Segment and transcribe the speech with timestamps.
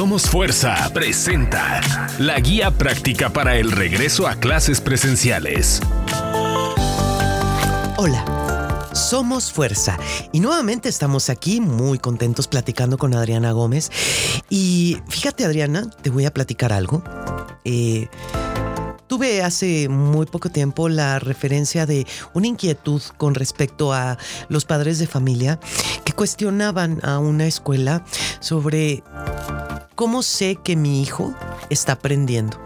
[0.00, 1.82] Somos Fuerza presenta
[2.18, 5.82] la guía práctica para el regreso a clases presenciales.
[7.98, 9.98] Hola, somos Fuerza
[10.32, 13.90] y nuevamente estamos aquí muy contentos platicando con Adriana Gómez.
[14.48, 17.04] Y fíjate Adriana, te voy a platicar algo.
[17.66, 18.08] Eh,
[19.10, 24.16] Tuve hace muy poco tiempo la referencia de una inquietud con respecto a
[24.48, 25.58] los padres de familia
[26.04, 28.04] que cuestionaban a una escuela
[28.38, 29.02] sobre
[30.00, 31.34] cómo sé que mi hijo
[31.68, 32.58] está aprendiendo.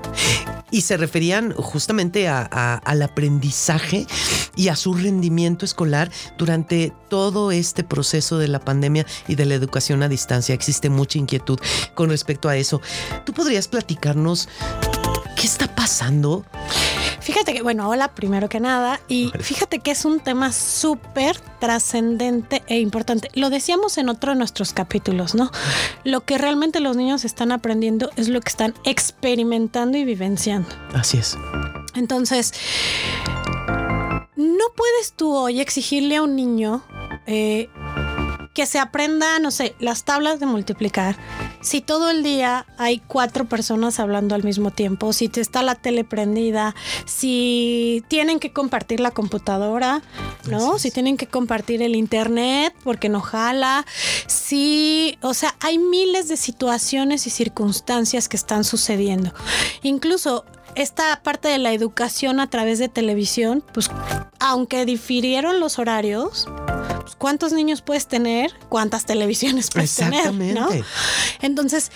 [0.70, 4.06] Y se referían justamente al aprendizaje
[4.54, 9.54] y a su rendimiento escolar durante todo este proceso de la pandemia y de la
[9.54, 10.54] educación a distancia.
[10.54, 11.58] Existe mucha inquietud
[11.96, 12.80] con respecto a eso.
[13.24, 14.48] ¿Tú podrías platicarnos
[15.36, 16.44] ¿Qué está pasando?
[17.24, 22.62] Fíjate que, bueno, hola primero que nada, y fíjate que es un tema súper trascendente
[22.66, 23.30] e importante.
[23.32, 25.50] Lo decíamos en otro de nuestros capítulos, ¿no?
[26.04, 30.68] Lo que realmente los niños están aprendiendo es lo que están experimentando y vivenciando.
[30.92, 31.38] Así es.
[31.94, 32.52] Entonces,
[34.36, 36.82] no puedes tú hoy exigirle a un niño
[37.26, 37.70] eh,
[38.54, 41.16] que se aprenda, no sé, las tablas de multiplicar.
[41.60, 45.74] Si todo el día hay cuatro personas hablando al mismo tiempo, si te está la
[45.74, 46.74] tele prendida,
[47.04, 50.02] si tienen que compartir la computadora,
[50.48, 50.78] ¿no?
[50.78, 53.84] Si tienen que compartir el internet porque no jala,
[54.28, 59.34] si, o sea, hay miles de situaciones y circunstancias que están sucediendo.
[59.82, 60.44] Incluso
[60.76, 63.90] esta parte de la educación a través de televisión, pues
[64.38, 66.46] aunque difirieron los horarios,
[67.04, 68.50] pues, ¿cuántos niños puedes tener?
[68.68, 70.32] ¿Cuántas televisiones puedes tener?
[70.32, 70.68] ¿no?
[71.42, 71.92] Entonces,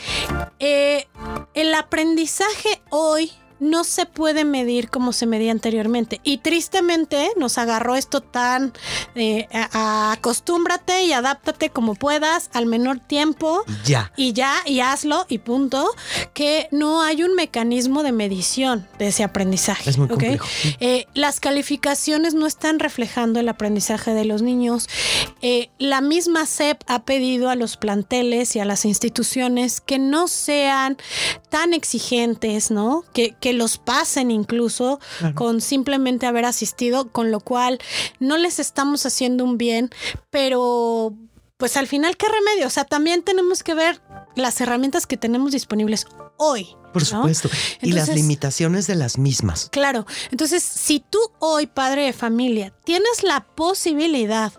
[0.58, 1.08] eh,
[1.54, 6.20] el aprendizaje hoy no se puede medir como se medía anteriormente.
[6.22, 8.72] Y tristemente nos agarró esto tan
[9.14, 13.64] eh, acostúmbrate y adáptate como puedas al menor tiempo.
[13.84, 14.12] Ya.
[14.16, 15.90] Y ya, y hazlo y punto.
[16.34, 19.90] Que no hay un mecanismo de medición de ese aprendizaje.
[19.90, 20.08] Es muy.
[20.80, 24.88] Eh, las calificaciones no están reflejando el aprendizaje de los niños.
[25.42, 30.28] Eh, la misma SEP ha pedido a los planteles y a las instituciones que no
[30.28, 30.96] sean
[31.50, 33.04] tan exigentes, ¿no?
[33.12, 35.00] que los pasen incluso
[35.34, 37.78] con simplemente haber asistido, con lo cual
[38.20, 39.90] no les estamos haciendo un bien,
[40.30, 41.14] pero
[41.58, 42.68] pues al final, ¿qué remedio?
[42.68, 44.00] O sea, también tenemos que ver
[44.36, 46.06] las herramientas que tenemos disponibles
[46.36, 46.68] hoy.
[46.92, 47.50] Por supuesto.
[47.82, 49.68] y las limitaciones de las mismas.
[49.70, 50.06] Claro.
[50.30, 54.52] Entonces, si tú hoy, padre de familia, tienes la posibilidad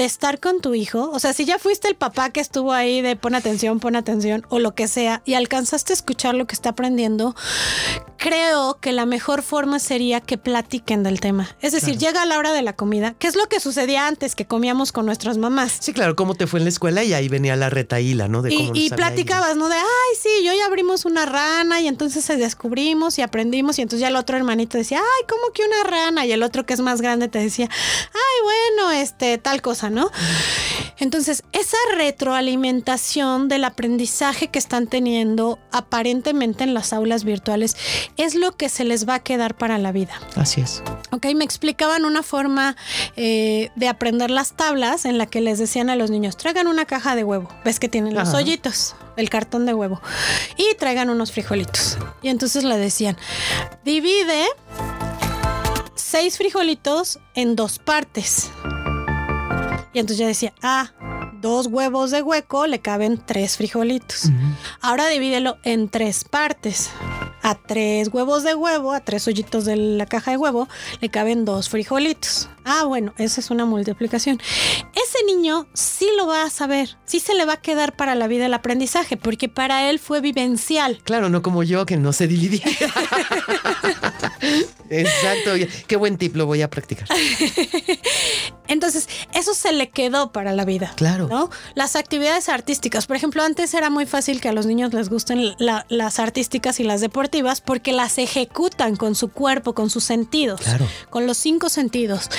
[0.00, 3.02] de estar con tu hijo, o sea, si ya fuiste el papá que estuvo ahí
[3.02, 6.54] de pon atención, pon atención o lo que sea y alcanzaste a escuchar lo que
[6.54, 7.36] está aprendiendo,
[8.20, 11.56] creo que la mejor forma sería que platiquen del tema.
[11.62, 14.44] Es decir, llega la hora de la comida, ¿qué es lo que sucedía antes que
[14.46, 15.78] comíamos con nuestras mamás?
[15.80, 18.42] Sí, claro, cómo te fue en la escuela y ahí venía la retaíla, ¿no?
[18.42, 19.70] De cómo y, platicabas, ¿no?
[19.70, 23.82] De, ay, sí, yo ya abrimos una rana y entonces se descubrimos y aprendimos y
[23.82, 26.26] entonces ya el otro hermanito decía, ay, ¿cómo que una rana?
[26.26, 30.10] Y el otro que es más grande te decía, ay, bueno, este, tal cosa, ¿no?
[31.00, 37.76] Entonces, esa retroalimentación del aprendizaje que están teniendo aparentemente en las aulas virtuales
[38.16, 40.12] es lo que se les va a quedar para la vida.
[40.36, 40.82] Así es.
[41.10, 42.76] Ok, me explicaban una forma
[43.16, 46.84] eh, de aprender las tablas en la que les decían a los niños, traigan una
[46.84, 50.00] caja de huevo, ves que tienen los hoyitos, el cartón de huevo,
[50.56, 51.96] y traigan unos frijolitos.
[52.22, 53.16] Y entonces le decían,
[53.84, 54.46] divide
[55.94, 58.50] seis frijolitos en dos partes.
[59.92, 60.92] Y entonces yo decía, ah,
[61.40, 64.30] dos huevos de hueco le caben tres frijolitos.
[64.80, 66.90] Ahora divídelo en tres partes.
[67.42, 70.68] A tres huevos de huevo, a tres hoyitos de la caja de huevo,
[71.00, 72.50] le caben dos frijolitos.
[72.64, 74.38] Ah, bueno, esa es una multiplicación.
[74.94, 78.26] Ese niño sí lo va a saber, sí se le va a quedar para la
[78.26, 81.00] vida el aprendizaje, porque para él fue vivencial.
[81.02, 82.62] Claro, no como yo que no sé dividir.
[84.90, 85.52] Exacto,
[85.86, 87.08] qué buen tip, lo voy a practicar.
[88.70, 90.92] Entonces, eso se le quedó para la vida.
[90.96, 91.26] Claro.
[91.28, 91.50] ¿no?
[91.74, 95.56] Las actividades artísticas, por ejemplo, antes era muy fácil que a los niños les gusten
[95.58, 100.86] las artísticas y las deportivas porque las ejecutan con su cuerpo, con sus sentidos, claro.
[101.10, 102.30] con los cinco sentidos.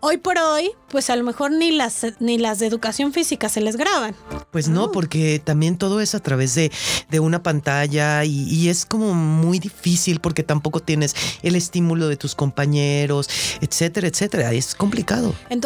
[0.00, 3.62] Hoy por hoy, pues a lo mejor ni las, ni las de educación física se
[3.62, 4.14] les graban.
[4.50, 6.70] Pues no, porque también todo es a través de,
[7.18, 12.34] una pantalla y, y es como muy difícil porque tampoco tienes el estímulo de tus
[12.34, 13.30] compañeros,
[13.60, 14.52] etcétera, etcétera.
[14.52, 15.34] Es complicado.
[15.48, 15.61] Entonces,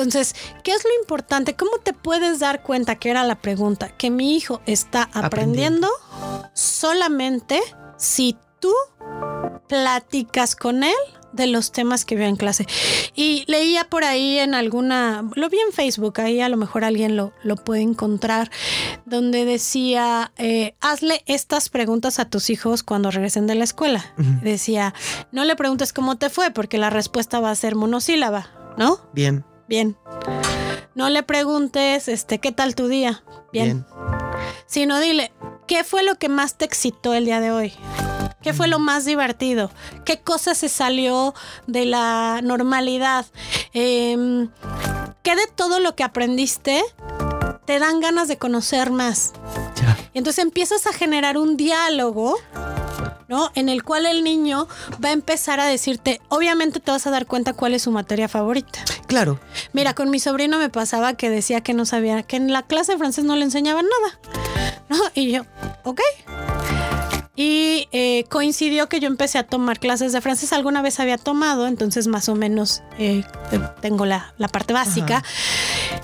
[0.63, 1.55] ¿qué es lo importante?
[1.55, 3.89] ¿Cómo te puedes dar cuenta que era la pregunta?
[3.97, 5.89] Que mi hijo está aprendiendo,
[6.55, 7.61] solamente
[7.97, 8.73] si tú
[9.69, 10.95] platicas con él
[11.33, 12.67] de los temas que vio en clase.
[13.15, 17.17] Y leía por ahí en alguna, lo vi en Facebook, ahí a lo mejor alguien
[17.17, 18.51] lo, lo puede encontrar,
[19.05, 24.15] donde decía, eh, hazle estas preguntas a tus hijos cuando regresen de la escuela.
[24.43, 24.95] Decía,
[25.31, 28.99] no le preguntes cómo te fue, porque la respuesta va a ser monosílaba, ¿no?
[29.13, 29.45] Bien.
[29.69, 29.97] Bien.
[30.95, 33.23] No le preguntes, este, ¿qué tal tu día?
[33.53, 33.67] Bien.
[33.67, 33.87] Bien.
[34.67, 35.33] Sino dile,
[35.67, 37.73] ¿qué fue lo que más te excitó el día de hoy?
[38.43, 39.71] ¿Qué fue lo más divertido?
[40.05, 41.35] ¿Qué cosa se salió
[41.67, 43.27] de la normalidad?
[43.73, 44.51] Em,
[45.23, 46.85] ¿Qué de todo lo que aprendiste
[47.65, 49.33] te dan ganas de conocer más?
[50.15, 52.37] Y entonces empiezas a generar un diálogo
[53.29, 53.51] ¿no?
[53.55, 54.69] En el cual el niño
[55.05, 58.29] va a empezar a decirte, obviamente te vas a dar cuenta cuál es su materia
[58.29, 58.85] favorita.
[59.07, 59.41] Claro.
[59.73, 62.93] Mira, con mi sobrino me pasaba que decía que no sabía, que en la clase
[62.93, 64.21] de francés no le enseñaban nada,
[64.89, 64.97] ¿no?
[65.15, 65.43] Y yo,
[65.85, 66.01] ok.
[67.39, 70.55] Y eh, coincidió que yo empecé a tomar clases de francés.
[70.55, 73.25] Alguna vez había tomado, entonces más o menos eh,
[73.83, 75.23] tengo la, parte básica.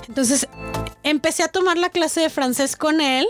[0.07, 0.47] Entonces
[1.01, 3.25] empecé a tomar la clase de francés con él.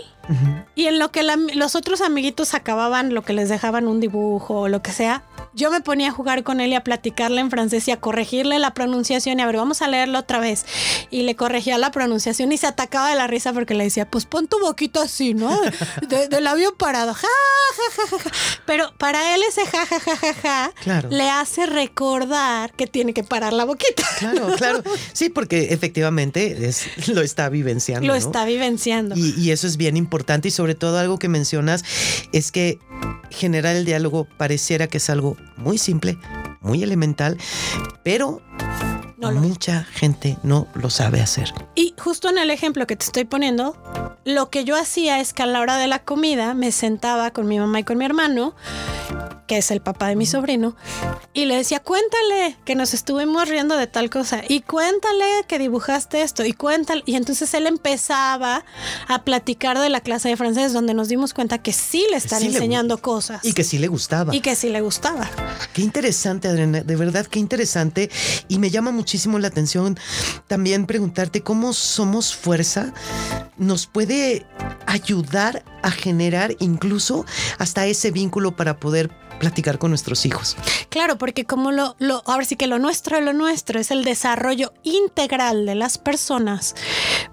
[0.74, 1.22] Y en lo que
[1.54, 5.22] los otros amiguitos acababan, lo que les dejaban un dibujo o lo que sea,
[5.54, 8.58] yo me ponía a jugar con él y a platicarle en francés y a corregirle
[8.58, 10.64] la pronunciación y a ver, vamos a leerlo otra vez.
[11.10, 14.26] Y le corregía la pronunciación y se atacaba de la risa porque le decía, pues
[14.26, 15.58] pon tu boquito así, ¿no?
[16.08, 18.30] De, labio parado, ja, ja, ja, ja,
[18.66, 23.24] Pero para él ese ja, ja, ja, ja, ja le hace recordar que tiene que
[23.24, 24.04] parar la boquita.
[24.18, 24.82] Claro, claro.
[25.12, 28.06] Sí, porque efectivamente es, lo está vivenciando.
[28.06, 29.14] Lo está vivenciando.
[29.16, 31.84] Y, y eso es bien importante y sobre todo algo que mencionas
[32.32, 32.78] es que
[33.34, 36.18] generar el diálogo pareciera que es algo muy simple,
[36.60, 37.38] muy elemental,
[38.02, 38.40] pero
[39.32, 41.52] mucha gente no lo sabe hacer.
[41.74, 43.76] Y justo en el ejemplo que te estoy poniendo,
[44.24, 47.46] lo que yo hacía es que a la hora de la comida me sentaba con
[47.46, 48.54] mi mamá y con mi hermano
[49.46, 50.76] que es el papá de mi sobrino,
[51.32, 56.22] y le decía, cuéntale que nos estuvimos riendo de tal cosa, y cuéntale que dibujaste
[56.22, 57.02] esto, y cuéntale.
[57.06, 58.64] Y entonces él empezaba
[59.08, 62.42] a platicar de la clase de francés, donde nos dimos cuenta que sí le están
[62.42, 63.44] enseñando cosas.
[63.44, 64.34] Y que sí le gustaba.
[64.34, 65.28] Y que sí le gustaba.
[65.72, 68.10] Qué interesante, Adriana, de verdad, qué interesante.
[68.48, 69.98] Y me llama muchísimo la atención
[70.46, 72.92] también preguntarte cómo somos fuerza
[73.56, 74.46] nos puede
[74.86, 77.24] ayudar a generar incluso
[77.58, 80.56] hasta ese vínculo para poder platicar con nuestros hijos.
[80.88, 84.72] Claro, porque como lo, lo, ahora sí que lo nuestro, lo nuestro es el desarrollo
[84.82, 86.74] integral de las personas,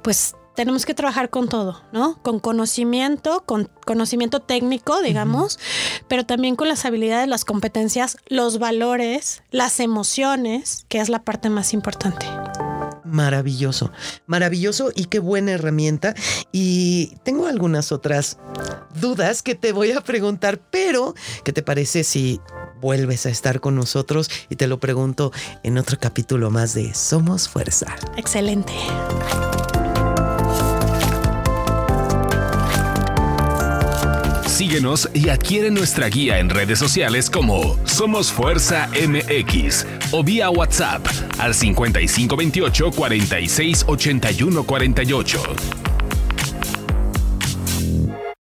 [0.01, 2.21] pues tenemos que trabajar con todo, ¿no?
[2.21, 5.59] Con conocimiento, con conocimiento técnico, digamos,
[6.07, 11.49] pero también con las habilidades, las competencias, los valores, las emociones, que es la parte
[11.49, 12.27] más importante
[13.11, 13.91] maravilloso,
[14.25, 16.15] maravilloso y qué buena herramienta.
[16.51, 18.37] Y tengo algunas otras
[18.99, 22.39] dudas que te voy a preguntar, pero ¿qué te parece si
[22.79, 25.31] vuelves a estar con nosotros y te lo pregunto
[25.63, 27.95] en otro capítulo más de Somos Fuerza?
[28.17, 28.73] Excelente.
[34.61, 41.03] Síguenos y adquiere nuestra guía en redes sociales como Somos Fuerza MX o vía WhatsApp
[41.39, 43.83] al 5528 46
[44.63, 45.90] 48.